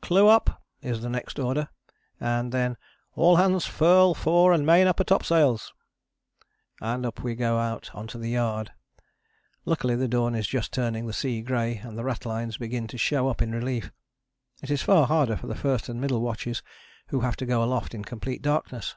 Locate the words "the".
1.02-1.08, 8.18-8.30, 9.96-10.06, 11.08-11.12, 11.98-12.04, 15.48-15.56